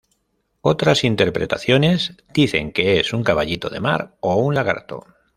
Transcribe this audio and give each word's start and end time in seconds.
Otras 0.61 1.03
interpretaciones 1.03 2.13
dicen 2.33 2.71
que 2.71 2.99
es 2.99 3.13
un 3.13 3.23
caballito 3.23 3.69
de 3.69 3.81
mar 3.81 4.15
o 4.19 4.33
un 4.37 4.55
lagarto. 4.55 5.05